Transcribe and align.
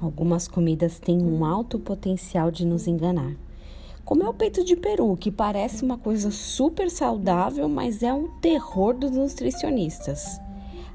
Algumas 0.00 0.46
comidas 0.46 1.00
têm 1.00 1.20
um 1.20 1.44
alto 1.44 1.76
potencial 1.76 2.52
de 2.52 2.64
nos 2.64 2.86
enganar. 2.86 3.34
Como 4.04 4.22
é 4.22 4.28
o 4.28 4.32
peito 4.32 4.64
de 4.64 4.76
peru, 4.76 5.16
que 5.16 5.30
parece 5.30 5.84
uma 5.84 5.98
coisa 5.98 6.30
super 6.30 6.88
saudável, 6.88 7.68
mas 7.68 8.02
é 8.02 8.14
um 8.14 8.28
terror 8.40 8.94
dos 8.94 9.10
nutricionistas. 9.10 10.40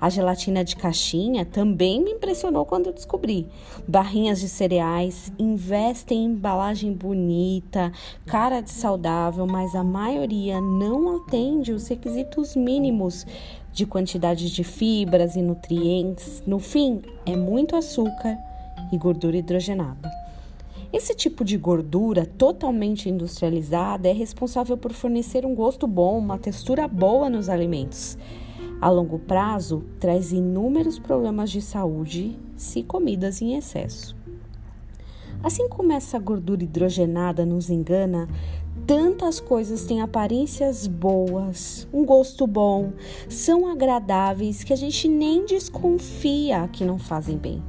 A 0.00 0.08
gelatina 0.08 0.64
de 0.64 0.76
caixinha 0.76 1.44
também 1.44 2.02
me 2.02 2.12
impressionou 2.12 2.64
quando 2.64 2.86
eu 2.86 2.92
descobri. 2.92 3.48
Barrinhas 3.86 4.40
de 4.40 4.48
cereais 4.48 5.32
investem 5.36 6.24
em 6.24 6.26
embalagem 6.26 6.92
bonita, 6.92 7.92
cara 8.24 8.60
de 8.60 8.70
saudável, 8.70 9.46
mas 9.46 9.74
a 9.74 9.84
maioria 9.84 10.60
não 10.60 11.16
atende 11.16 11.72
os 11.72 11.88
requisitos 11.88 12.54
mínimos 12.54 13.26
de 13.72 13.84
quantidade 13.84 14.50
de 14.50 14.64
fibras 14.64 15.34
e 15.34 15.42
nutrientes. 15.42 16.42
No 16.46 16.58
fim, 16.58 17.02
é 17.26 17.36
muito 17.36 17.76
açúcar 17.76 18.38
e 18.92 18.98
gordura 18.98 19.36
hidrogenada. 19.36 20.08
Esse 20.92 21.14
tipo 21.14 21.42
de 21.42 21.56
gordura 21.56 22.26
totalmente 22.26 23.08
industrializada 23.08 24.08
é 24.08 24.12
responsável 24.12 24.76
por 24.76 24.92
fornecer 24.92 25.44
um 25.44 25.54
gosto 25.54 25.86
bom, 25.86 26.18
uma 26.18 26.38
textura 26.38 26.86
boa 26.86 27.30
nos 27.30 27.48
alimentos 27.48 28.18
a 28.82 28.90
longo 28.90 29.16
prazo, 29.16 29.84
traz 30.00 30.32
inúmeros 30.32 30.98
problemas 30.98 31.52
de 31.52 31.62
saúde 31.62 32.36
se 32.56 32.82
comidas 32.82 33.40
em 33.40 33.54
excesso. 33.54 34.16
Assim 35.40 35.68
como 35.68 35.92
essa 35.92 36.18
gordura 36.18 36.64
hidrogenada 36.64 37.46
nos 37.46 37.70
engana, 37.70 38.28
tantas 38.84 39.38
coisas 39.38 39.84
têm 39.84 40.00
aparências 40.00 40.88
boas, 40.88 41.86
um 41.92 42.04
gosto 42.04 42.44
bom, 42.44 42.92
são 43.28 43.68
agradáveis 43.68 44.64
que 44.64 44.72
a 44.72 44.76
gente 44.76 45.06
nem 45.06 45.46
desconfia 45.46 46.68
que 46.72 46.84
não 46.84 46.98
fazem 46.98 47.38
bem. 47.38 47.62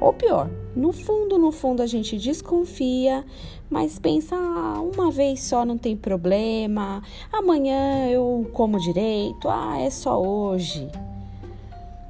Ou 0.00 0.12
pior, 0.12 0.48
no 0.76 0.92
fundo, 0.92 1.38
no 1.38 1.50
fundo 1.50 1.82
a 1.82 1.86
gente 1.86 2.16
desconfia, 2.16 3.24
mas 3.68 3.98
pensa, 3.98 4.36
ah, 4.36 4.80
uma 4.80 5.10
vez 5.10 5.42
só 5.42 5.64
não 5.64 5.76
tem 5.76 5.96
problema, 5.96 7.02
amanhã 7.32 8.08
eu 8.08 8.48
como 8.52 8.78
direito, 8.78 9.48
ah, 9.48 9.78
é 9.78 9.90
só 9.90 10.20
hoje. 10.20 10.88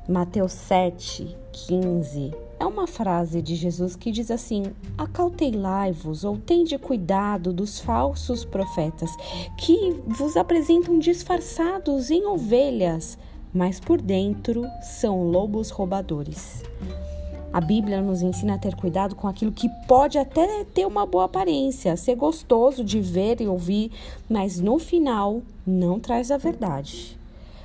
Mateus 0.07 0.53
7, 0.53 1.37
15 1.53 2.49
é 2.61 2.67
uma 2.67 2.87
frase 2.87 3.41
de 3.41 3.55
Jesus 3.55 3.95
que 3.95 4.11
diz 4.11 4.31
assim: 4.31 4.65
Acautelai-vos 4.97 6.25
ou 6.25 6.37
tende 6.37 6.77
cuidado 6.77 7.53
dos 7.53 7.79
falsos 7.79 8.45
profetas 8.45 9.11
que 9.57 10.03
vos 10.07 10.37
apresentam 10.37 10.99
disfarçados 10.99 12.11
em 12.11 12.27
ovelhas, 12.27 13.17
mas 13.53 13.79
por 13.79 14.01
dentro 14.01 14.65
são 14.83 15.31
lobos 15.31 15.71
roubadores. 15.71 16.63
A 17.51 17.61
Bíblia 17.63 18.03
nos 18.03 18.21
ensina 18.21 18.55
a 18.55 18.59
ter 18.59 18.75
cuidado 18.77 19.15
com 19.15 19.27
aquilo 19.27 19.51
que 19.51 19.71
pode 19.87 20.19
até 20.19 20.65
ter 20.65 20.87
uma 20.87 21.07
boa 21.07 21.25
aparência, 21.25 21.97
ser 21.97 22.15
gostoso 22.15 22.85
de 22.85 23.01
ver 23.01 23.41
e 23.41 23.47
ouvir, 23.47 23.91
mas 24.29 24.61
no 24.61 24.79
final 24.79 25.41
não 25.67 25.99
traz 25.99 26.31
a 26.31 26.37
verdade. 26.37 27.19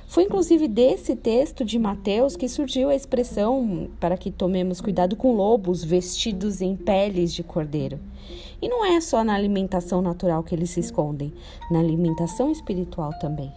Foi 0.08 0.24
inclusive 0.24 0.68
desse 0.68 1.14
texto 1.14 1.64
de 1.64 1.78
Mateus 1.78 2.36
que 2.36 2.48
surgiu 2.48 2.88
a 2.88 2.94
expressão 2.94 3.88
para 4.00 4.16
que 4.16 4.30
tomemos 4.30 4.80
cuidado 4.80 5.16
com 5.16 5.32
lobos 5.32 5.84
vestidos 5.84 6.62
em 6.62 6.76
peles 6.76 7.34
de 7.34 7.42
cordeiro. 7.42 7.98
E 8.62 8.68
não 8.68 8.84
é 8.84 9.00
só 9.00 9.22
na 9.22 9.34
alimentação 9.34 10.00
natural 10.00 10.42
que 10.42 10.54
eles 10.54 10.70
se 10.70 10.80
escondem, 10.80 11.32
na 11.70 11.80
alimentação 11.80 12.50
espiritual 12.50 13.12
também 13.18 13.52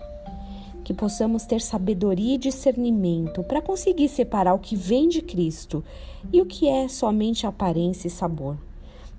que 0.88 0.93
possamos 0.93 1.43
ter 1.43 1.59
sabedoria 1.59 2.35
e 2.35 2.38
discernimento 2.38 3.43
para 3.43 3.61
conseguir 3.61 4.07
separar 4.07 4.53
o 4.53 4.59
que 4.59 4.73
vem 4.73 5.09
de 5.09 5.21
Cristo 5.21 5.83
e 6.31 6.41
o 6.41 6.45
que 6.45 6.66
é 6.66 6.88
somente 6.88 7.45
aparência 7.45 8.07
e 8.07 8.09
sabor, 8.09 8.55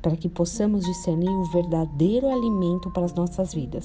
para 0.00 0.16
que 0.16 0.30
possamos 0.30 0.86
discernir 0.86 1.28
o 1.28 1.44
verdadeiro 1.44 2.26
alimento 2.26 2.90
para 2.90 3.04
as 3.04 3.12
nossas 3.12 3.52
vidas. 3.52 3.84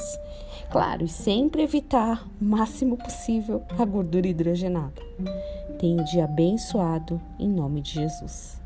Claro, 0.72 1.03
e 1.03 1.09
sempre 1.09 1.62
evitar 1.62 2.25
o 2.41 2.46
máximo 2.46 2.96
possível 2.96 3.62
a 3.78 3.84
gordura 3.84 4.29
hidrogenada. 4.29 5.02
Tenha 5.78 6.02
um 6.02 6.06
dia 6.06 6.24
abençoado 6.24 7.19
em 7.38 7.50
nome 7.50 7.81
de 7.81 7.96
Jesus. 7.96 8.62